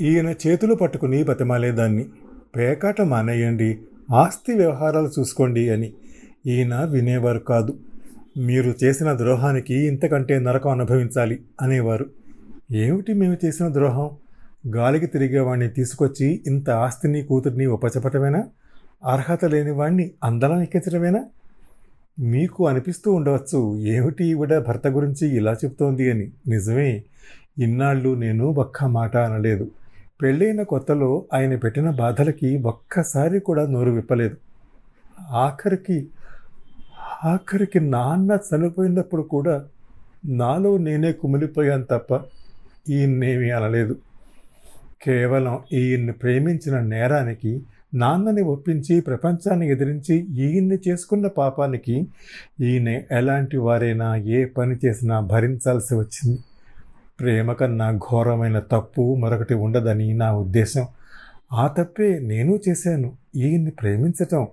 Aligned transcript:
ఈయన 0.00 0.34
చేతులు 0.46 0.74
పట్టుకుని 0.74 1.22
బతిమాలేదాన్ని 1.22 2.04
పేకాట 2.56 3.00
మానేయండి 3.00 3.78
ఆస్తి 4.14 4.54
వ్యవహారాలు 4.54 5.10
చూసుకోండి 5.18 5.70
అని. 5.70 5.92
ఈయన 6.46 6.84
వినేవారు 6.84 7.38
కాదు. 7.38 7.78
మీరు 8.36 8.74
చేసిన 8.84 9.12
ద్రోహానికి 9.12 9.74
ఇంతకంటే 9.74 10.38
నరకం 10.38 10.70
అనుభవించాలి 10.70 11.40
అనేవారు. 11.60 12.06
ఏమిటి 12.72 13.12
మేము 13.12 13.36
చేసిన 13.44 13.68
ద్రోహం? 13.68 14.10
గాలికి 14.76 15.06
తిరిగే 15.06 15.38
వాడిని 15.38 15.68
తీసుకొచ్చి 15.68 16.40
ఇంత 16.46 16.70
ఆస్తిని 16.70 17.22
కూతుర్ని 17.22 17.66
ఉపచపటమేనా? 17.66 18.44
అర్హత 19.04 19.44
లేని 19.44 19.70
వాణ్ణి 19.70 20.10
అందలం 20.24 20.62
ఎక్కించడమేనా 20.62 21.24
మీకు 22.20 22.66
అనిపిస్తూ 22.66 23.12
ఉండవచ్చు 23.12 23.78
ఏమిటి 23.86 24.24
ఈవిడ 24.24 24.58
భర్త 24.58 24.88
గురించి 24.88 25.36
ఇలా 25.36 25.52
చెప్తోంది 25.52 26.10
అని. 26.10 26.30
నిజమే 26.48 27.02
ఇన్నాళ్ళు 27.58 28.14
నేను 28.14 28.44
ఒక్క 28.44 28.84
మాట 28.84 29.16
అనలేదు. 29.16 29.70
పెళ్ళైన 30.22 30.62
కొత్తలో 30.62 31.24
ఆయన 31.34 31.56
పెట్టిన 31.56 31.90
బాధలకి 31.90 32.58
ఒక్కసారి 32.58 33.40
కూడా 33.40 33.66
నోరు 33.66 33.90
విప్పలేదు. 33.90 34.36
ఆఖరికి 35.30 36.06
ఆఖరికి 37.24 37.80
నాన్న 37.80 38.38
చనిపోయినప్పుడు 38.48 39.22
కూడా 39.22 39.64
నాలో 40.24 40.78
నేనే 40.78 41.12
కుమిలిపోయాను 41.12 41.84
తప్ప 41.84 42.20
ఈయన్నేమీ 42.90 43.50
అనలేదు. 43.50 43.96
కేవలం 45.02 45.58
ఈయన్ని 45.72 46.12
ప్రేమించిన 46.12 46.80
నేరానికి 46.80 47.62
నాన్నని 47.94 48.42
ఒప్పించి 48.42 49.00
ప్రపంచాన్ని 49.00 49.68
ఎదిరించి 49.68 50.14
ఈయన్ని 50.16 50.78
చేసుకున్న 50.88 51.26
పాపానికి 51.26 52.06
ఈయన 52.60 52.88
ఎలాంటి 52.88 53.56
వారైనా 53.56 54.16
ఏ 54.16 54.44
పని 54.44 54.76
చేసినా 54.84 55.20
భరించాల్సి 55.20 55.94
వచ్చింది. 55.94 56.38
ప్రేమ 57.20 57.52
కన్నా 57.52 57.92
ఘోరమైన 57.92 58.58
తప్పు 58.58 59.14
మరొకటి 59.14 59.54
ఉండదని 59.54 60.14
నా 60.14 60.32
ఉద్దేశం. 60.32 60.86
ఆ 61.52 61.66
తప్పే 61.66 62.18
నేను 62.18 62.58
చేశాను. 62.68 63.12
ఈయన్ని 63.36 63.70
ప్రేమించటం 63.70 64.46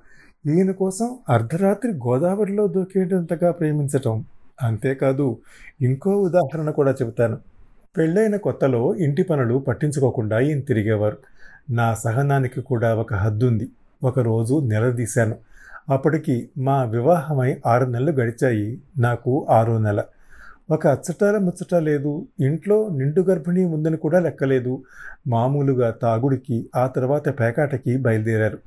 ఈయన 0.47 0.71
కోసం 0.71 1.15
అర్ధరాత్రి 1.29 1.91
గోదావరిలో 1.91 2.67
దూకేటంతగా 2.67 3.51
ప్రేమించటం. 3.51 4.25
అంతేకాదు 4.61 5.37
ఇంకో 5.81 6.21
ఉదాహరణ 6.21 6.69
కూడా 6.69 6.91
చెబుతాను. 6.91 7.37
పెళ్ళైన 7.97 8.35
కొత్తలో 8.35 8.95
ఇంటి 8.95 9.23
పనులు 9.23 9.57
పట్టించుకోకుండా 9.57 10.39
ఈయన 10.39 10.59
తిరిగేవారు. 10.59 11.17
నా 11.69 11.93
సహనానికి 11.93 12.61
కూడా 12.61 12.95
ఒక 12.95 13.13
హద్దుంది. 13.13 13.67
ఒకరోజు 14.03 14.59
నిలదీశాను. 14.59 15.35
అప్పటికి 15.89 16.49
మా 16.57 16.83
వివాహమై 16.83 17.57
ఆరు 17.65 17.85
నెలలు 17.85 18.11
గడిచాయి. 18.11 18.81
నాకు 18.99 19.47
ఆరో 19.49 19.77
నెల. 19.77 20.03
ఒక 20.71 20.87
అచ్చటాల 20.87 21.37
ముచ్చట 21.37 21.75
లేదు. 21.75 22.27
ఇంట్లో 22.39 22.89
నిండు 22.89 23.21
గర్భిణి 23.21 23.65
ఉందని 23.65 23.97
కూడా 23.97 24.19
లెక్కలేదు. 24.19 24.83
మామూలుగా 25.27 25.91
తాగుడికి 25.91 26.69
ఆ 26.75 26.87
తర్వాత 26.87 27.39
పేకాటకి 27.39 27.97
బయలుదేరారు. 27.97 28.57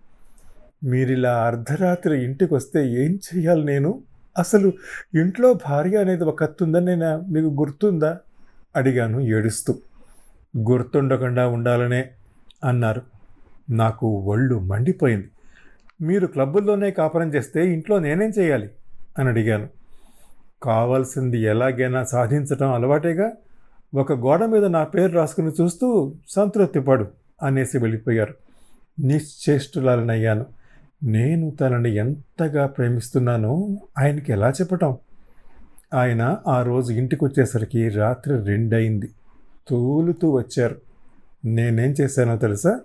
మీరిలా 0.84 1.44
అర్ధరాత్రి 1.44 2.24
ఇంటికి 2.24 2.54
వస్తే 2.54 3.04
ఏం 3.04 3.18
చేయాలి 3.36 3.64
నేను? 3.64 4.02
అసలు 4.38 4.72
ఇంట్లో 5.14 5.54
భార్య 5.54 5.96
అనేది 5.96 6.24
ఒక 6.24 6.40
కత్తుందని 6.40 6.86
నేను 6.86 7.20
మీకు 7.20 7.46
గుర్తుందా? 7.46 8.18
అడిగాను 8.76 9.20
ఏడుస్తూ. 9.20 9.78
గుర్తుండకుండా 10.58 11.48
ఉండాలనే 11.48 12.10
అన్నారు. 12.64 13.02
నాకు 13.70 14.06
ఒళ్ళు 14.08 14.58
మండిపోయింది. 14.58 15.30
మీరు 16.00 16.26
క్లబ్బుల్లోనే 16.26 16.90
కాపురం 16.90 17.34
చేస్తే 17.34 17.72
ఇంట్లో 17.72 17.98
నేనేం 17.98 18.32
చేయాలి 18.38 18.70
అని 19.18 19.28
అడిగాను. 19.28 19.77
కావాల్సింది 20.62 21.42
ఎలాగైనా 21.42 22.04
సాధించటం 22.04 22.74
అలవాటేగా 22.74 23.32
ఒక 23.94 24.12
గోడ 24.12 24.44
మీద 24.44 24.64
నా 24.64 24.84
పేరు 24.84 25.12
రాసుకుని 25.12 25.50
చూస్తూ 25.60 26.14
సంతృప్తి 26.28 26.80
పడు 26.80 27.06
అనేసి 27.42 27.78
వెళ్ళిపోయారు. 27.78 28.34
నిశ్చేష్టులాలనయ్యాను 29.00 30.46
నేను 31.02 31.50
తనని 31.50 31.96
ఎంతగా 31.96 32.66
ప్రేమిస్తున్నానో 32.66 33.68
ఆయనకి 33.98 34.32
ఎలా 34.32 34.50
చెప్పటం? 34.50 34.96
ఆయన 35.94 36.38
ఆ 36.48 36.62
రోజు 36.62 36.92
ఇంటికి 36.92 37.24
వచ్చేసరికి 37.24 37.88
రాత్రి 37.88 38.44
రెండయింది. 38.44 39.10
తూలుతూ 39.68 40.30
వచ్చారు. 40.30 40.76
నేనేం 41.44 41.94
చేశానో 42.00 42.36
తెలుసా? 42.36 42.80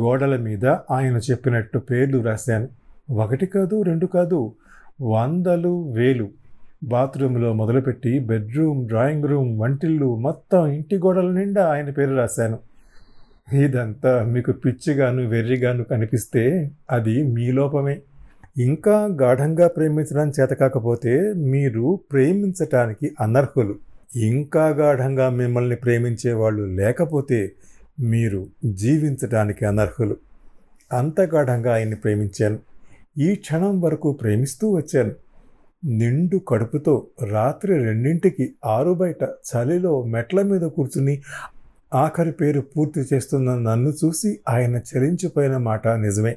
గోడల 0.00 0.36
మీద 0.36 0.66
ఆయన 0.66 1.16
చెప్పినట్టు 1.16 1.78
పేర్లు 1.78 2.22
రాశాను. 2.22 2.68
ఒకటి 3.12 3.46
కాదు 3.46 3.82
రెండు 3.82 4.06
కాదు 4.06 4.54
వందలు 5.02 5.92
వేలు. 5.92 6.43
బాత్రూంలో 6.88 7.52
మొదలుపెట్టి 7.52 8.18
బెడ్రూమ్ 8.18 8.86
డ్రాయింగ్ 8.86 9.24
రూమ్ 9.24 9.60
వంటిల్లు 9.60 10.16
మొత్తం 10.16 10.66
ఇంటి 10.66 10.96
గోడల 10.96 11.30
నిండా 11.30 11.72
ఆయన 11.72 11.90
పేరు 11.90 12.14
రాశాను. 12.14 12.58
ఇదంతా 13.56 14.24
మీకు 14.24 14.52
పిచ్చిగాను 14.52 15.28
వెర్రిగాను 15.28 15.84
కనిపిస్తే 15.84 16.70
అది 16.90 17.22
మీ 17.22 17.52
లోపమే. 17.52 18.00
ఇంకా 18.58 19.08
గాఢంగా 19.22 19.68
ప్రేమించడం 19.68 20.32
చేత 20.40 20.48
కాకపోతే 20.48 21.32
మీరు 21.32 22.00
ప్రేమించటానికి 22.12 23.12
అనర్హులు. 23.20 23.74
ఇంకా 24.16 24.68
గాఢంగా 24.68 25.30
మిమ్మల్ని 25.30 25.76
ప్రేమించే 25.76 26.32
వాళ్ళు 26.32 26.62
లేకపోతే 26.62 27.52
మీరు 28.00 28.46
జీవించటానికి 28.64 29.64
అనర్హులు. 29.64 30.16
అంత 30.92 31.20
గాఢంగా 31.20 31.74
ఆయన్ని 31.74 31.96
ప్రేమించాను. 31.96 32.58
ఈ 33.18 33.34
క్షణం 33.34 33.80
వరకు 33.80 34.12
ప్రేమిస్తూ 34.12 34.70
వచ్చాను. 34.70 35.23
నిండు 35.84 36.38
కడుపుతో 36.38 37.06
రాత్రి 37.30 37.78
రెండింటికి 37.78 38.54
ఆరు 38.64 38.94
బయట 38.94 39.22
చలిలో 39.22 40.02
మెట్ల 40.02 40.42
మీద 40.42 40.60
కూర్చుని 40.60 41.22
ఆఖరి 41.94 42.32
పేరు 42.32 42.60
పూర్తి 42.60 43.00
చేస్తున్న 43.00 43.54
నన్ను 43.58 43.90
చూసి 43.90 44.40
ఆయన 44.48 44.76
చలించిపోయిన 44.76 45.56
మాట 45.56 45.88
నిజమే. 45.88 46.36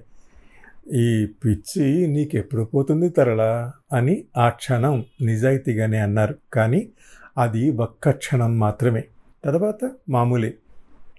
ఈ 0.94 1.28
పిచ్చి 1.46 2.08
నీకెప్పుడు 2.08 2.64
పోతుంది 2.64 3.10
తరలా 3.10 3.72
అని 3.94 4.24
ఆ 4.38 4.50
క్షణం 4.50 5.06
నిజాయితీగానే 5.22 5.98
అన్నారు. 5.98 6.36
కానీ 6.54 6.90
అది 7.38 7.70
ఒక్క 7.70 8.10
క్షణం 8.10 8.60
మాత్రమే. 8.60 9.04
తర్వాత 9.44 9.92
మామూలే. 10.10 10.54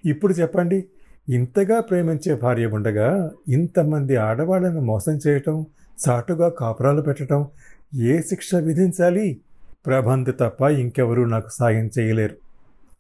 ఇప్పుడు 0.06 0.32
చెప్పండి 0.32 0.84
ఇంతగా 1.28 1.80
ప్రేమించే 1.80 2.34
భార్య 2.34 2.66
ఉండగా 2.66 3.30
ఇంతమంది 3.48 4.16
ఆడవాళ్ళను 4.16 4.80
మోసం 4.80 5.18
చేయటం 5.26 5.66
చాటుగా 6.08 6.48
కాపురాలు 6.48 7.02
పెట్టడం 7.02 7.46
ఏ 7.94 8.20
శిక్ష 8.20 8.54
విధించాలి? 8.54 9.40
ప్రబంధ 9.86 10.30
తప్ప 10.30 10.62
ఇంకెవరూ 10.62 11.24
నాకు 11.24 11.48
సాయం 11.48 11.90
చేయలేరు. 11.98 12.34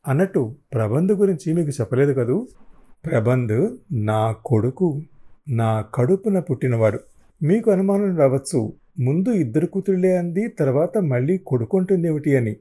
అన్నట్టు 0.08 0.54
ప్రబంధ్ 0.74 1.12
గురించి 1.12 1.52
మీకు 1.52 1.68
చెప్పలేదు 1.68 2.12
కదూ? 2.12 2.48
ప్రబంధ్ 3.06 3.68
నా 3.92 4.32
కొడుకు 4.32 5.02
నా 5.48 5.84
కడుపున 5.94 6.38
పుట్టినవాడు. 6.38 7.00
మీకు 7.42 7.70
అనుమానం 7.70 8.16
రావచ్చు 8.16 8.72
ముందు 9.00 9.28
ఇద్దరు 9.28 9.66
కూతురులే 9.66 10.16
అంది 10.16 10.48
తర్వాత 10.48 10.98
మళ్ళీ 10.98 11.38
కొడుకుంటుందేమిటి 11.38 12.36
అని. 12.36 12.56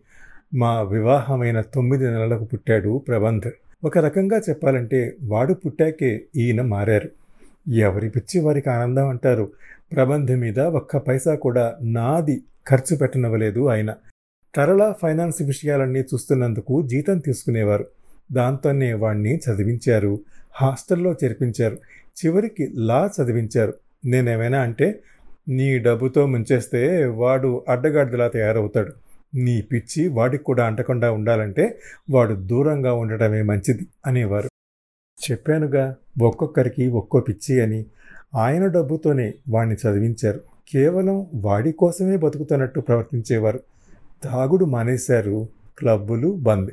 మా 0.56 0.82
వివాహమైన 0.82 1.62
తొమ్మిది 1.62 2.04
నెలలకు 2.04 2.44
పుట్టాడు 2.44 3.02
ప్రబంధ్. 3.08 3.50
ఒక 3.84 3.98
రకంగా 3.98 4.38
చెప్పాలంటే 4.38 5.16
వాడు 5.24 5.54
పుట్టాకే 5.54 6.24
ఈయన 6.36 6.62
మారారు. 6.62 7.10
ఎవరి 7.70 8.10
పిచ్చి 8.10 8.42
వారికి 8.42 8.70
ఆనందం 8.70 9.10
అంటారు? 9.10 9.52
ప్రబంధం 9.96 10.36
మీద 10.36 10.60
ఒక్క 10.60 10.98
పైసా 10.98 11.36
కూడా 11.36 11.76
నాది 11.82 12.44
ఖర్చు 12.70 12.96
పెట్టనివ్వలేదు 12.96 13.68
ఆయన. 13.68 13.96
తరల 14.56 14.94
ఫైనాన్స్ 15.02 15.42
విషయాలన్నీ 15.42 16.00
చూస్తున్నందుకు 16.00 16.88
జీతం 16.88 17.20
తీసుకునేవారు. 17.20 17.86
దాంతోనే 18.32 18.94
వాణ్ణి 18.94 19.38
చదివించారు. 19.38 20.20
హాస్టల్లో 20.52 21.16
చేర్పించారు. 21.24 21.78
చివరికి 22.26 22.68
లా 22.76 23.10
చదివించారు. 23.22 23.74
నేనేమైనా 24.06 24.62
అంటే 24.62 25.00
నీ 25.50 25.80
డబ్బుతో 25.80 26.26
ముంచేస్తే 26.26 27.06
వాడు 27.06 27.64
అడ్డగాడిదలా 27.70 28.28
తయారవుతాడు. 28.28 28.94
నీ 29.36 29.62
పిచ్చి 29.62 30.08
వాడికి 30.08 30.44
కూడా 30.44 30.66
అంటకుండా 30.66 31.12
ఉండాలంటే 31.12 31.80
వాడు 32.10 32.34
దూరంగా 32.34 32.94
ఉండటమే 32.94 33.42
మంచిది 33.42 33.88
అనేవారు. 34.06 34.50
చెప్పానుగా 35.32 35.96
ఒక్కొక్కరికి 36.22 36.88
ఒక్కో 36.88 37.20
పిచ్చి 37.20 37.62
అని 37.62 37.86
ఆయన 38.36 38.68
డబ్బుతోనే 38.68 39.34
వాణ్ణి 39.50 39.76
చదివించారు. 39.76 40.42
కేవలం 40.72 41.28
వాడి 41.34 41.72
కోసమే 41.72 42.18
బతుకుతున్నట్టు 42.18 42.80
ప్రవర్తించేవారు. 42.80 43.60
తాగుడు 44.24 44.66
మానేశారు. 44.66 45.48
క్లబ్బులు 45.80 46.38
బంద్. 46.42 46.72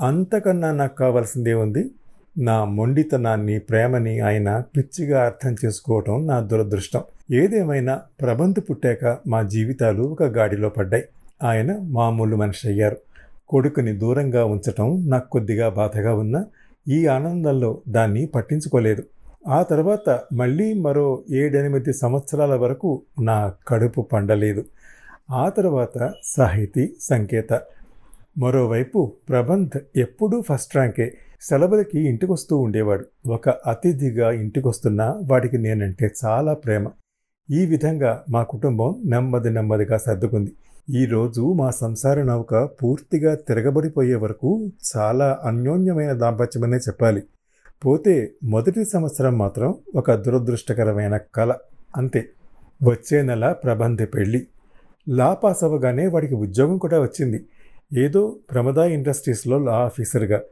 అంతకన్నా 0.00 0.72
నాకు 0.72 0.96
కావాల్సిందే 0.96 1.54
ఉంది. 1.54 1.90
నా 2.38 2.64
మొండితనాన్ని 2.64 3.58
ప్రేమని 3.58 4.20
ఆయన 4.20 4.62
పిచ్చిగా 4.76 5.24
అర్థం 5.24 5.56
చేసుకోవటం 5.64 6.26
నా 6.26 6.40
దురదృష్టం. 6.40 7.00
ఏదేమైనా 7.32 8.00
ప్రబంధ 8.20 8.54
పుట్టాక 8.58 9.18
మా 9.26 9.42
జీవితాలు 9.42 10.02
ఒక 10.02 10.22
గాడిలో 10.22 10.68
పడ్డాయి. 10.68 11.04
ఆయన 11.42 11.78
మామూలు 11.82 12.36
మనిషి 12.36 12.68
అయ్యారు. 12.68 12.96
కొడుకుని 13.48 13.92
దూరంగా 13.92 14.44
ఉంచటం 14.44 15.08
నాకు 15.08 15.30
కొద్దిగా 15.30 15.68
బాధగా 15.68 16.14
ఉన్నా 16.14 16.46
ఈ 16.88 17.06
ఆనందంలో 17.06 17.78
దాన్ని 17.88 18.26
పట్టించుకోలేదు. 18.26 19.02
ఆ 19.48 19.62
తర్వాత 19.62 20.20
మళ్ళీ 20.32 20.74
మరో 20.74 21.22
ఏడెనిమిది 21.30 21.92
సంవత్సరాల 21.92 22.54
వరకు 22.54 23.02
నా 23.22 23.52
కడుపు 23.68 24.00
పండలేదు. 24.00 24.64
ఆ 25.30 25.48
తర్వాత 25.48 26.12
సాహితీ 26.24 26.94
సంకేత. 27.00 27.60
మరోవైపు 28.38 29.12
ప్రబంధ్ 29.28 29.78
ఎప్పుడూ 29.96 30.40
ఫస్ట్ 30.40 30.76
ర్యాంకే. 30.76 31.14
సెలవులకి 31.40 32.00
ఇంటికొస్తూ 32.00 32.56
ఉండేవాడు. 32.58 33.04
ఒక 33.26 33.48
అతిథిగా 33.48 34.30
ఇంటికొస్తున్నా 34.30 35.20
వాడికి 35.30 35.58
నేనంటే 35.58 36.10
చాలా 36.24 36.54
ప్రేమ. 36.54 36.88
ఈ 37.50 37.66
విధంగా 37.66 38.24
మా 38.30 38.42
కుటుంబం 38.42 39.02
నెమ్మది 39.04 39.50
నెమ్మదిగా 39.50 39.96
సర్దుకుంది. 39.96 40.52
ఈరోజు 40.90 41.52
మా 41.52 41.70
సంసార 41.70 42.22
నౌక 42.22 42.54
పూర్తిగా 42.54 43.34
తిరగబడిపోయే 43.34 44.14
వరకు 44.14 44.70
చాలా 44.96 45.38
అన్యోన్యమైన 45.44 46.12
దాంపత్యమనే 46.12 46.76
చెప్పాలి. 46.76 47.22
పోతే 47.86 48.32
మొదటి 48.44 48.84
సంవత్సరం 48.84 49.38
మాత్రం 49.38 49.74
ఒక 49.96 50.12
దురదృష్టకరమైన 50.12 51.16
కళ 51.16 51.54
అంతే. 51.96 52.28
వచ్చే 52.82 53.22
నెల 53.22 53.52
ప్రబంధ 53.52 54.02
పెళ్ళి. 54.02 54.46
లా 55.08 55.34
పాస్ 55.34 55.64
అవ్వగానే 55.64 56.06
వాడికి 56.06 56.34
ఉద్యోగం 56.34 56.78
కూడా 56.78 57.00
వచ్చింది. 57.00 57.44
ఏదో 57.98 58.36
ప్రమద 58.50 58.78
ఇండస్ట్రీస్లో 58.78 59.58
లా 59.58 59.72
ఆఫీసర్గా. 59.72 60.42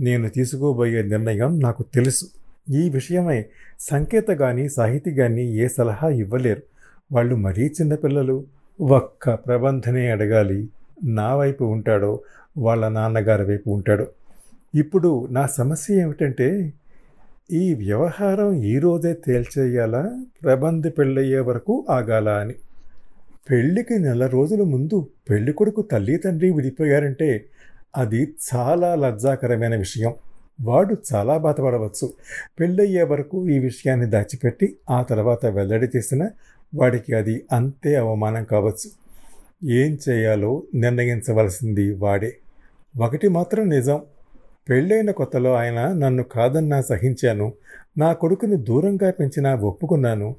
నేను 0.00 0.28
తీసుకోబోయే 0.28 1.02
నిర్ణయం 1.02 1.60
నాకు 1.60 1.84
తెలుసు. 1.94 2.24
ఈ 2.70 2.90
విషయమై 2.90 3.44
సంకేత 3.80 4.28
కానీ 4.28 4.68
సాహితీ 4.68 5.14
కానీ 5.14 5.42
ఏ 5.42 5.68
సలహా 5.68 6.08
ఇవ్వలేరు. 6.08 6.62
వాళ్ళు 7.12 7.36
మరీ 7.36 7.66
చిన్నపిల్లలు 7.66 8.44
ఒక్క 8.80 9.34
ప్రబంధనే 9.34 10.10
అడగాలి. 10.10 10.68
నా 11.04 11.36
వైపు 11.36 11.64
ఉంటాడో 11.64 12.20
వాళ్ళ 12.58 12.88
నాన్నగారి 12.88 13.44
వైపు 13.44 13.70
ఉంటాడో. 13.70 14.06
ఇప్పుడు 14.74 15.28
నా 15.30 15.46
సమస్య 15.46 15.94
ఏమిటంటే 15.94 16.72
ఈ 17.52 17.74
వ్యవహారం 17.74 18.62
ఈరోజే 18.62 19.12
తేల్చేయాలా? 19.12 20.24
ప్రబంధ 20.42 20.86
పెళ్ళయ్యే 20.86 21.38
వరకు 21.38 21.84
ఆగాల 21.90 22.28
అని. 22.28 22.54
పెళ్ళికి 23.50 23.98
నెల 23.98 24.26
రోజుల 24.26 24.62
ముందు 24.62 25.08
పెళ్ళి 25.30 25.52
కొడుకు 25.52 25.82
తల్లి 25.82 26.16
తండ్రి 26.16 26.50
విడిపోయారంటే 26.50 27.44
అది 27.96 28.34
చాలా 28.54 28.94
లజ్జాకరమైన 28.94 29.76
విషయం. 29.76 30.14
వాడు 30.62 30.96
చాలా 31.14 31.36
బాధపడవచ్చు. 31.36 32.12
పెళ్ళయ్యే 32.60 33.02
వరకు 33.02 33.48
ఈ 33.48 33.58
విషయాన్ని 33.58 34.06
దాచిపెట్టి 34.06 34.76
ఆ 34.90 35.02
తర్వాత 35.02 35.46
వెల్లడి 35.46 35.88
చేసిన 35.96 36.30
వాడికి 36.74 37.14
అది 37.14 37.44
అంతే 37.52 37.94
అవమానం 37.94 38.44
కావచ్చు. 38.44 38.90
ఏం 39.70 39.98
చేయాలో 40.08 40.62
నిర్ణయించవలసింది 40.74 41.94
వాడే. 41.94 42.36
ఒకటి 43.00 43.28
మాత్రం 43.28 43.68
నిజం. 43.68 44.00
పెళ్ళైన 44.68 45.10
కొత్తలో 45.10 45.54
ఆయన 45.54 45.92
నన్ను 45.92 46.22
కాదన్నా 46.22 46.80
సహించాను. 46.80 47.52
నా 47.98 48.12
కొడుకుని 48.12 48.56
దూరంగా 48.56 49.10
పెంచినా 49.10 49.54
ఒప్పుకున్నాను. 49.54 50.36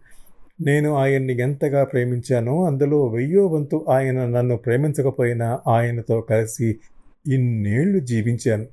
నేను 0.62 0.96
ఆయన్ని 0.96 1.42
ఎంతగా 1.42 1.84
ప్రేమించానో 1.84 2.66
అందులో 2.66 3.08
వెయ్యో 3.08 3.48
వంతు 3.48 3.86
ఆయన 3.90 4.26
నన్ను 4.26 4.58
ప్రేమించకపోయినా 4.58 5.60
ఆయనతో 5.68 6.22
కలిసి 6.22 6.80
ఇన్నేళ్ళు 7.28 8.00
జీవించాను. 8.00 8.66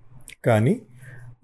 కానీ 0.45 0.83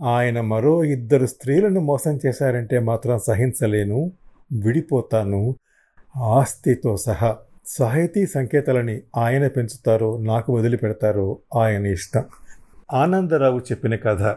ఆయన 0.05 0.41
మరో 0.41 0.85
ఇద్దరు 0.85 1.27
స్త్రీలను 1.27 1.81
మోసం 1.81 2.21
చేశారంటే 2.27 2.79
మాత్రం 2.79 3.19
సహించలేను 3.27 4.13
విడిపోతాను. 4.53 5.57
ఆస్తితో 6.17 6.97
సహా 6.97 7.37
సాహితీ 7.67 8.27
సంకేతాలని 8.27 9.01
ఆయన 9.17 9.47
పెంచుతారో 9.47 10.19
నాకు 10.19 10.57
వదిలిపెడతారో 10.57 11.39
ఆయన 11.57 11.87
ఇష్టం. 11.87 12.25
ఆనందరావు 12.93 13.59
చెప్పిన 13.59 13.97
కథ 13.97 14.37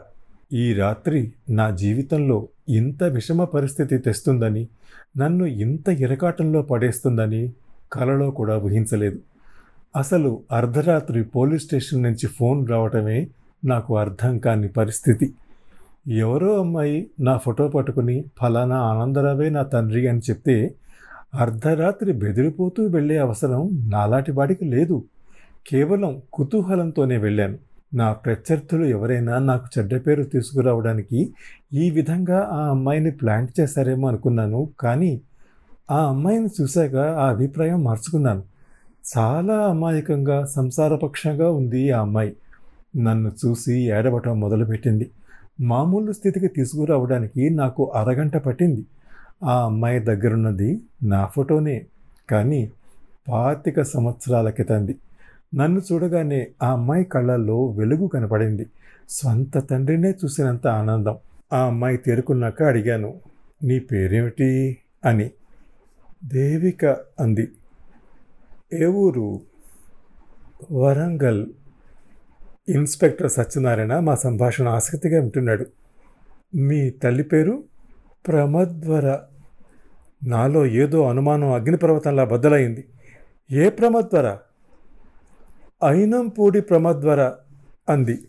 ఈ 0.54 0.74
రాత్రి 0.74 1.32
నా 1.50 1.70
జీవితంలో 1.70 2.48
ఇంత 2.70 3.04
విషమ 3.04 3.44
పరిస్థితి 3.44 3.98
తెస్తుందని 3.98 4.68
నన్ను 5.18 5.46
ఇంత 5.46 5.90
ఇరకాటంలో 5.90 6.62
పడేస్తుందని 6.62 7.54
కలలో 7.94 8.32
కూడా 8.32 8.58
ఊహించలేదు. 8.58 9.20
అసలు 9.96 10.42
అర్ధరాత్రి 10.52 11.24
పోలీస్ 11.24 11.64
స్టేషన్ 11.64 12.04
నుంచి 12.04 12.28
ఫోన్ 12.28 12.68
రావటమే 12.68 13.28
నాకు 13.66 13.98
అర్థం 13.98 14.38
కాని 14.38 14.68
పరిస్థితి. 14.68 15.34
ఎవరో 16.08 16.60
అమ్మాయి 16.60 17.08
నా 17.20 17.38
ఫోటో 17.38 17.68
పట్టుకుని 17.68 18.24
ఫలానా 18.42 18.76
ఆనందరావే 18.76 19.50
నా 19.50 19.64
తండ్రి 19.64 20.08
అని 20.08 20.20
చెప్తే 20.20 20.74
అర్ధరాత్రి 21.36 22.14
బెదిరిపోతూ 22.14 22.86
వెళ్ళే 22.86 23.18
అవసరం 23.18 23.70
నాలాటి 23.90 24.32
వాడికి 24.32 24.66
లేదు. 24.66 25.04
కేవలం 25.68 26.22
కుతూహలంతోనే 26.34 27.18
వెళ్ళాను. 27.18 27.69
నా 27.94 28.14
ప్రత్యర్థులు 28.14 28.86
ఎవరైనా 28.86 29.40
నాకు 29.40 29.68
చెడ్డ 29.78 30.08
పేరు 30.08 30.24
తీసుకురావడానికి 30.24 31.34
ఈ 31.74 31.90
విధంగా 31.90 32.50
ఆ 32.52 32.70
అమ్మాయిని 32.70 33.12
ప్లాంట్ 33.12 33.60
చేశారేమో 33.60 34.08
అనుకున్నాను. 34.08 34.70
కానీ 34.80 35.22
ఆ 35.92 36.10
అమ్మాయిని 36.10 36.48
చూశాక 36.62 36.96
ఆ 36.96 37.30
అభిప్రాయం 37.30 37.84
మార్చుకున్నాను. 37.84 38.44
చాలా 39.18 39.54
అమాయకంగా 39.54 40.46
సంసారపక్షంగా 40.46 41.52
ఉంది 41.52 41.92
ఆ 41.92 42.02
అమ్మాయి. 42.02 42.36
నన్ను 43.02 43.32
చూసి 43.46 43.80
ఏడవటం 43.80 44.40
మొదలుపెట్టింది. 44.40 45.10
మామూలు 45.62 46.12
స్థితికి 46.12 46.48
తీసుకురావడానికి 46.48 47.50
నాకు 47.50 47.86
అరగంట 47.86 48.38
పట్టింది. 48.38 48.86
ఆ 49.44 49.66
అమ్మాయి 49.66 50.00
దగ్గరున్నది 50.00 50.80
నా 51.04 51.26
ఫోటోనే. 51.26 51.86
కానీ 52.30 52.72
పాతిక 53.30 53.82
సంవత్సరాల 53.82 54.50
క్రితంది. 54.50 54.96
నన్ను 55.56 55.82
చూడగానే 55.92 56.48
ఆ 56.64 56.72
అమ్మాయి 56.72 57.04
కళ్ళల్లో 57.04 57.66
వెలుగు 57.66 58.08
కనపడింది. 58.08 58.66
స్వంత 59.10 59.70
తండ్రినే 59.70 60.12
చూసినంత 60.12 60.68
ఆనందం. 60.68 61.18
ఆ 61.54 61.66
అమ్మాయి 61.66 61.98
తేరుకున్నాక 61.98 62.64
అడిగాను 62.64 63.20
నీ 63.64 63.80
పేరేమిటి? 63.80 64.78
అని. 65.06 65.30
దేవిక 66.26 66.86
అంది. 67.20 67.48
ఏ 68.74 68.86
ఊరు? 68.86 69.40
వరంగల్. 70.72 71.48
ఇన్స్పెక్టర్ 72.70 73.32
సత్యనారాయణ 73.32 74.00
మా 74.00 74.16
సంభాషణ 74.16 74.68
ఆసక్తిగా 74.68 75.20
వింటున్నాడు. 75.20 75.66
మీ 76.56 76.90
తల్లి 76.90 77.24
పేరు? 77.24 77.64
ప్రమద్వర. 78.28 79.20
నాలో 80.24 80.66
ఏదో 80.66 81.10
అనుమానం 81.10 81.52
అగ్నిపర్వతంలా 81.52 82.24
బద్దలైంది. 82.24 82.86
ఏ 83.52 83.70
ప్రమద్వర? 83.70 84.38
అయినంపూడి 85.84 86.62
ప్రమద్వర 86.62 87.34
అంది. 87.90 88.28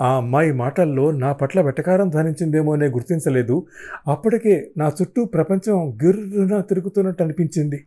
ఆ 0.00 0.16
అమ్మాయి 0.16 0.52
మాటల్లో 0.52 1.10
నా 1.10 1.32
పట్ల 1.32 1.60
వెటకారం 1.60 2.08
ధ్వనించిందేమోనే 2.08 2.86
గుర్తించలేదు. 2.86 3.66
అప్పటికే 4.08 4.70
నా 4.76 4.92
చుట్టూ 5.02 5.24
ప్రపంచం 5.24 5.98
గిర్రున 6.02 6.60
తిరుగుతున్నట్టు 6.60 7.22
అనిపించింది. 7.22 7.84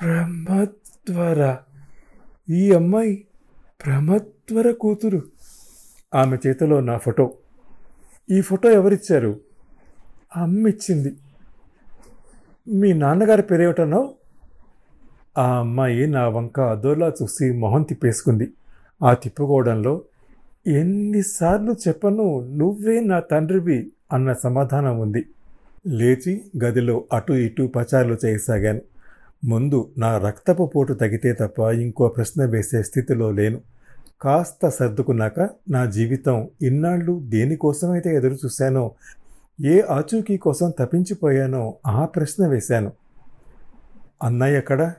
ప్రమద్వర 0.00 1.56
ఈ 2.50 2.72
అమ్మాయి 2.72 3.24
ప్రమద్వర 3.86 4.70
కూతురు? 4.70 5.22
ఆమె 6.14 6.38
చేతిలో 6.46 6.80
నా 6.80 6.96
ఫోటో. 6.96 7.34
ఈ 8.30 8.40
ఫోటో 8.40 8.70
ఎవరిచ్చారు? 8.70 9.40
అమ్మ 10.36 10.68
ఇచ్చింది 10.68 11.16
మీ 12.68 12.92
నాన్నగారి 12.92 13.42
పేరేమిటన్నావు? 13.42 14.21
ఆ 15.38 15.58
అమ్మాయి 15.58 16.06
నా 16.06 16.28
వంక 16.28 16.60
అదోలా 16.60 17.12
చూసి 17.22 17.52
మొహం 17.52 17.82
తిప్పేసుకుంది. 17.82 18.52
ఆ 19.02 19.14
తిప్పుకోవడంలో 19.14 20.02
ఎన్నిసార్లు 20.66 21.72
చెప్పను 21.88 22.48
నువ్వే 22.56 23.00
నా 23.00 23.20
తండ్రివి 23.20 23.92
అన్న 24.12 24.32
సమాధానం 24.32 24.98
ఉంది. 24.98 25.26
లేచి 25.86 26.42
గదిలో 26.64 27.04
అటు 27.12 27.32
ఇటు 27.32 27.72
పచారులు 27.76 28.16
చేయసాగాను. 28.24 28.80
ముందు 29.44 29.88
నా 29.98 30.18
రక్తపు 30.18 30.70
పోటు 30.76 30.92
తగితే 30.92 31.32
తప్ప 31.32 31.58
ఇంకో 31.58 32.08
ప్రశ్న 32.08 32.44
వేసే 32.44 32.82
స్థితిలో 32.82 33.30
లేను. 33.30 33.60
కాస్త 34.22 34.68
సర్దుకున్నాక 34.68 35.48
నా 35.70 35.84
జీవితం 35.86 36.48
ఇన్నాళ్ళు 36.62 37.20
దేనికోసమైతే 37.24 38.14
ఎదురు 38.14 38.34
చూశానో 38.34 38.90
ఏ 39.64 39.80
ఆచూకీ 39.80 40.36
కోసం 40.36 40.72
తప్పించిపోయానో 40.78 41.74
ఆ 41.86 42.04
ప్రశ్న 42.04 42.46
వేశాను. 42.46 42.92
అన్నయ్య 44.22 44.58
ఎక్కడ? 44.58 44.92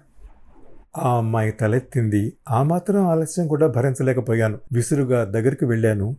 ఆ 0.98 1.18
అమ్మాయి 1.18 1.52
తలెత్తింది. 1.52 2.34
ఆ 2.50 2.64
మాత్రం 2.64 3.08
ఆలస్యం 3.08 3.48
కూడా 3.48 3.68
భరించలేకపోయాను. 3.68 4.60
విసురుగా 4.74 5.24
దగ్గరికి 5.24 5.66
వెళ్ళాను. 5.66 6.16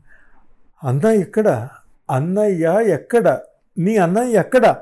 అన్నయ్య 0.85 1.21
ఎక్కడ? 1.21 1.69
అన్నయ్య 2.11 2.85
ఎక్కడ? 2.87 3.38
నీ 3.78 3.97
అన్నయ్య 3.97 4.38
ఎక్కడ? 4.38 4.76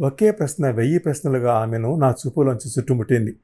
ఒకే 0.00 0.30
ప్రశ్న 0.30 0.70
వెయ్యి 0.70 0.98
ప్రశ్నలుగా 0.98 1.52
ఆమెను 1.52 1.96
నా 1.96 2.10
చూపులోంచి 2.10 2.70
చుట్టుముట్టింది. 2.78 3.36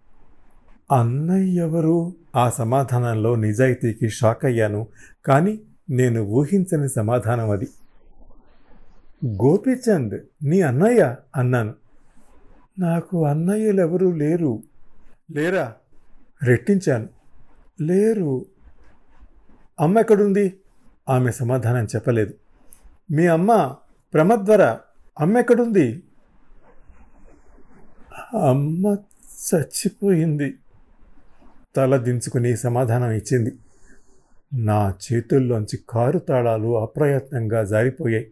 అన్నయ్య 0.99 1.61
ఎవరు? 1.61 2.15
ఆ 2.37 2.51
సమాధానంలో 2.51 3.35
నిజాయితీకి 3.35 4.09
షాక్ 4.09 4.45
అయ్యాను. 4.45 4.87
కానీ 5.27 5.61
నేను 5.91 6.23
ఊహించని 6.23 6.89
సమాధానం 6.89 7.51
అది. 7.51 7.69
గోపీచంద్ 9.27 10.21
నీ 10.45 10.61
అన్నయ్య? 10.61 11.17
అన్నాను. 11.37 11.75
నాకు 12.79 13.27
అన్నయ్యలు 13.27 13.81
ఎవరూ 13.81 14.13
లేరు. 14.13 14.63
లేరా? 15.31 15.73
రెట్టించాను. 16.43 17.09
లేరు. 17.81 18.47
అమ్మ 19.81 19.99
ఎక్కడుంది? 19.99 20.61
ఆమె 21.09 21.33
సమాధానం 21.33 21.85
చెప్పలేదు. 21.85 22.35
మీ 23.11 23.27
అమ్మ 23.27 23.75
ప్రమద్వర 24.15 24.79
అమ్మ 25.21 25.39
ఎక్కడుంది? 25.39 26.03
అమ్మ 28.49 28.97
చచ్చిపోయింది. 29.55 30.55
తల 31.77 31.97
దించుకుని 31.97 32.57
సమాధానం 32.57 33.11
ఇచ్చింది. 33.11 33.53
నా 34.55 34.95
చేతుల్లోంచి 35.13 35.79
కారు 35.89 36.19
తాళాలు 36.19 36.81
అప్రయత్నంగా 36.81 37.65
జారిపోయాయి. 37.65 38.31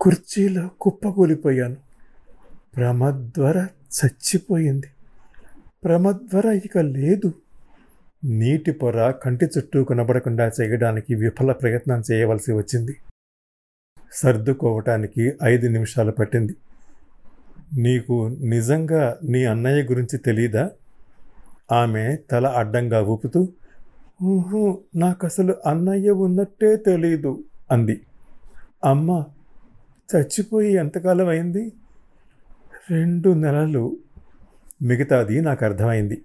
కుర్చీలో 0.00 0.70
కుప్పకూలిపోయాను. 0.80 1.76
ప్రమద్వర 2.76 3.56
చచ్చిపోయింది. 3.64 4.86
ప్రమద్వర 5.86 6.46
ఇక 6.64 6.78
లేదు 6.78 7.32
నీటి 8.24 8.72
పొర 8.72 9.10
కంటి 9.10 9.46
చుట్టూ 9.46 9.84
కనబడకుండా 9.84 10.50
చేయడానికి 10.60 11.14
విఫల 11.14 11.52
ప్రయత్నం 11.52 12.02
చేయవలసి 12.12 12.52
వచ్చింది. 12.52 12.96
సర్దుకోవటానికి 14.12 15.32
ఐదు 15.44 15.68
నిమిషాలు 15.68 16.12
పట్టింది. 16.12 16.56
నీకు 17.78 18.36
నిజంగా 18.40 19.18
నీ 19.24 19.44
అన్నయ్య 19.44 19.82
గురించి 19.82 20.18
తెలీదా? 20.18 20.70
ఆమె 21.72 22.16
తల 22.30 22.46
అడ్డంగా 22.46 23.02
ఊపుతూ 23.02 23.48
ఊహు 24.22 24.78
నాకు 24.96 25.26
అసలు 25.26 25.56
అన్నయ్య 25.66 26.10
ఉన్నట్టే 26.10 26.76
తెలీదు 26.76 27.44
అంది. 27.70 28.00
అమ్మ 28.84 29.24
చచ్చిపోయి 30.16 30.72
ఎంతకాలం 30.72 31.28
అయింది? 31.28 31.72
రెండు 32.90 33.28
నెలలు. 33.28 33.96
మిగతాది 34.82 35.40
నాకు 35.40 35.64
అర్థమైంది. 35.64 36.22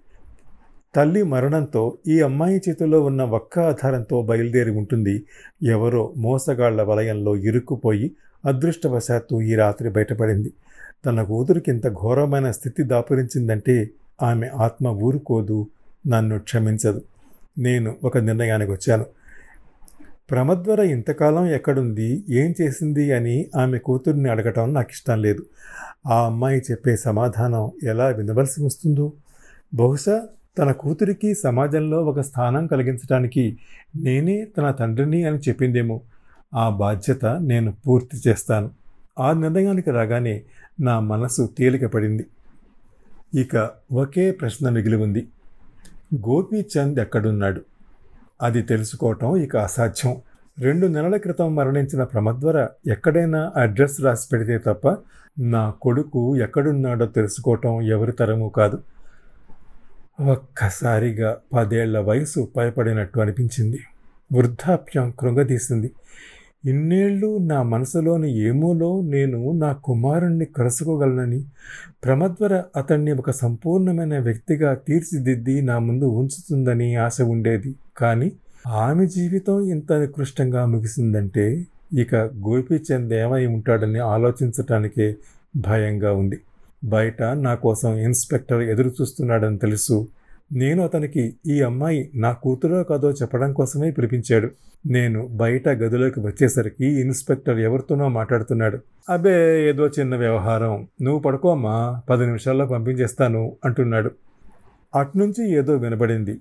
తల్లి 0.96 1.22
మరణంతో 1.22 1.98
ఈ 2.08 2.20
అమ్మాయి 2.20 2.62
చేతిలో 2.68 3.00
ఉన్న 3.02 3.22
ఒక్క 3.22 3.58
ఆధారంతో 3.58 4.22
బయలుదేరి 4.22 4.70
ఉంటుంది. 4.70 5.24
ఎవరో 5.62 6.12
మోసగాళ్ళ 6.16 6.82
వలయంలో 6.82 7.36
ఇరుక్కుపోయి 7.36 8.10
అదృష్టవశాత్తు 8.46 9.40
ఈ 9.40 9.54
రాత్రి 9.54 9.90
బయటపడింది. 9.90 10.52
తన 11.06 11.22
కూతురికి 11.22 11.70
ఇంత 11.70 11.88
ఘోరమైన 11.88 12.50
స్థితి 12.50 12.82
దాపురించిందంటే 12.82 13.90
ఆమె 14.22 14.48
ఆత్మ 14.48 14.88
ఊరుకోదు 14.88 15.66
నన్ను 16.08 16.38
క్షమించదు. 16.38 17.02
నేను 17.58 17.96
ఒక 18.04 18.18
నిర్ణయానికి 18.18 18.72
వచ్చాను 18.72 19.06
ప్రమద్వర 20.32 20.80
ఇంతకాలం 20.80 21.46
ఎక్కడుంది? 21.46 22.24
ఏం 22.30 22.54
చేసింది? 22.60 23.12
అని 23.12 23.46
ఆమె 23.56 23.78
కూతుర్ని 23.78 24.30
అడగటం 24.30 24.74
నాకు 24.74 24.88
ఇష్టం 24.90 25.22
లేదు. 25.22 25.46
ఆ 26.06 26.26
అమ్మాయి 26.26 26.62
చెప్పే 26.70 26.96
సమాధానం 26.96 27.70
ఎలా 27.82 28.06
వినవలసి 28.06 28.64
వస్తుందో? 28.64 29.12
బహుశా 29.74 30.22
తన 30.58 30.72
కూతురికి 30.72 31.34
సమాజంలో 31.34 32.04
ఒక 32.04 32.20
స్థానం 32.20 32.66
కలిగించడానికి 32.66 33.58
నేనే 33.96 34.44
తన 34.44 34.70
తండ్రిని 34.70 35.24
అని 35.24 35.38
చెప్పిందేమో. 35.38 36.00
ఆ 36.54 36.68
బాధ్యత 36.68 37.24
నేను 37.24 37.74
పూర్తి 37.86 38.28
చేస్తాను. 38.28 38.70
ఆ 39.18 39.32
నిర్ణయానికి 39.32 39.90
రాగానే 39.90 40.42
నా 40.80 41.00
మనసు 41.00 41.48
తేలికపడింది 41.58 42.26
ఇక 43.34 43.70
ఒకే 43.92 44.30
ప్రశ్న 44.30 44.68
మిగిలి 44.68 44.96
ఉంది. 44.96 45.28
గోపీచంద్ 46.14 47.00
ఎక్కడున్నాడు? 47.00 47.71
అది 48.42 48.62
తెలుసుకోవటం 48.62 49.36
ఇక 49.36 49.56
అసాధ్యం. 49.56 50.16
రెండు 50.58 50.86
నెలల 50.86 51.16
క్రితం 51.16 51.54
మరణించిన 51.54 52.02
ప్రమద్వర 52.02 52.68
ఎక్కడైనా 52.86 53.52
అడ్రస్ 53.56 54.00
రాసి 54.00 54.28
పెడితే 54.32 54.58
తప్ప 54.58 54.96
నా 55.38 55.70
కొడుకు 55.70 56.36
ఎక్కడున్నాడో 56.36 57.06
తెలుసుకోవటం 57.06 57.82
ఎవరి 57.82 58.12
తరము 58.12 58.52
కాదు. 58.56 58.82
ఒక్కసారిగా 60.20 61.36
పదేళ్ళ 61.54 61.98
వయసు 61.98 62.48
భయపడినట్టు 62.56 63.20
అనిపించింది. 63.20 63.80
వృద్ధాప్యం 64.32 65.14
కృంగదీసింది. 65.20 65.90
ఇన్నేళ్ళు 66.64 67.38
నా 67.38 67.62
మనసులోని 67.62 68.38
ఏమోలో 68.38 69.02
నేను 69.02 69.52
నా 69.52 69.72
కుమారుణ్ణి 69.72 70.44
కలుసుకోగలనని 70.44 71.44
ప్రమద్వర 72.04 72.62
అతన్ని 72.76 73.12
ఒక 73.12 73.30
సంపూర్ణమైన 73.30 74.18
వ్యక్తిగా 74.18 74.74
తీర్చిదిద్ది 74.74 75.62
నా 75.62 75.78
ముందు 75.78 76.04
ఉంచుతుందని 76.04 76.94
ఆశ 76.96 77.20
ఉండేది. 77.22 77.74
కానీ 77.96 78.32
ఆమె 78.68 79.06
జీవితం 79.06 79.68
ఇంత 79.68 79.92
నికృష్టంగా 79.92 80.66
ముగిసిందంటే 80.66 81.46
ఇక 81.92 82.14
గోపీచంద్ 82.14 83.12
ఏమై 83.14 83.46
ఉంటాడని 83.46 83.98
ఆలోచించటానికే 83.98 85.16
భయంగా 85.56 86.12
ఉంది. 86.12 86.38
బయట 86.84 87.22
నా 87.22 87.54
కోసం 87.54 87.94
ఇన్స్పెక్టర్ 87.98 88.62
ఎదురు 88.62 88.90
చూస్తున్నాడని 89.00 89.58
తెలుసు. 89.58 90.08
నేను 90.52 90.84
అతనికి 90.84 91.34
ఈ 91.46 91.62
అమ్మాయి 91.62 92.10
నా 92.14 92.32
కూతురో 92.32 92.84
కాదో 92.84 93.10
చెప్పడం 93.10 93.52
కోసమే 93.52 93.90
పిలిపించాడు. 93.90 94.50
నేను 94.86 95.26
బయట 95.26 95.68
గదిలోకి 95.68 96.20
వచ్చేసరికి 96.20 97.00
ఇన్స్పెక్టర్ 97.00 97.58
ఎవరితోనో 97.58 98.08
మాట్లాడుతున్నాడు. 98.08 98.78
అబే 99.08 99.68
ఏదో 99.68 99.86
చిన్న 99.88 100.16
వ్యవహారం. 100.16 100.86
నువ్వు 101.02 101.20
పడుకోమ్మా 101.20 102.00
పది 102.10 102.26
నిమిషాల్లో 102.26 102.66
పంపించేస్తాను 102.66 103.56
అంటున్నాడు. 103.64 104.10
అట్నుంచి 104.94 105.52
ఏదో 105.52 105.76
వినబడింది. 105.76 106.40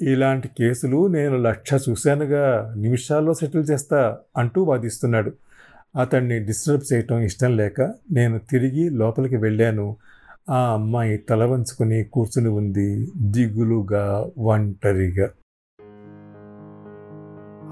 ఇలాంటి 0.00 0.48
కేసులు 0.48 1.06
నేను 1.06 1.36
లక్ష 1.36 1.70
చూశానుగా 1.88 2.74
నిమిషాల్లో 2.76 3.34
సెటిల్ 3.34 3.70
చేస్తా 3.70 4.18
అంటూ 4.36 4.62
వాదిస్తున్నాడు. 4.62 5.32
అతన్ని 6.00 6.38
డిస్టర్బ్ 6.38 6.92
చేయటం 6.92 7.20
ఇష్టం 7.20 7.56
లేక 7.56 7.80
నేను 8.12 8.38
తిరిగి 8.38 8.90
లోపలికి 8.90 9.36
వెళ్ళాను. 9.36 9.96
ఆ 10.50 10.72
అమ్మాయి 10.72 11.16
తల 11.16 11.44
వంచుకుని 11.44 12.04
కూర్చుని 12.04 12.48
ఉంది 12.48 13.08
దిగులుగా 13.16 14.30
ఒంటరిగా. 14.38 15.28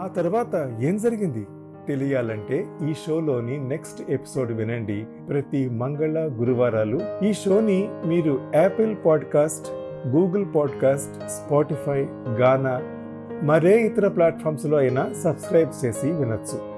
ఆ 0.04 0.08
తర్వాత 0.08 0.76
ఏం 0.80 0.96
జరిగింది? 0.96 1.46
తెలియాలంటే 1.88 2.66
ఈ 2.88 2.94
షోలోని 3.06 3.68
నెక్స్ట్ 3.68 4.10
ఎపిసోడ్ 4.10 4.52
వినండి. 4.52 5.06
ప్రతి 5.28 5.68
మంగళ 5.68 6.30
గురువారాలు. 6.40 7.24
ఈ 7.24 7.32
షోని 7.32 7.88
మీరు 8.06 8.40
Apple 8.54 8.96
podcast 9.06 9.66
Google 10.08 10.46
podcast 10.56 11.30
Spotify 11.30 12.02
Gaana 12.28 12.80
మరే 13.42 13.82
ఇతర 13.82 14.08
ప్లాట్ఫామ్స్లో 14.08 14.78
అయినా 14.78 15.12
సబ్స్క్రైబ్ 15.24 15.84
చేసి 15.84 16.10
వినొచ్చు. 16.10 16.77